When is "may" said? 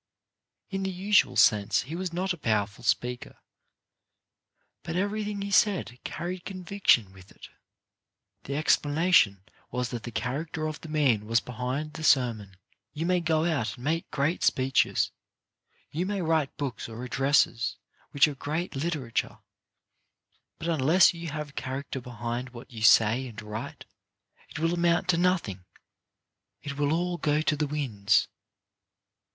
13.05-13.19, 16.07-16.23